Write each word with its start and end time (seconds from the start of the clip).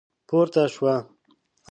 پورته 0.29 0.63
شوه. 0.73 0.95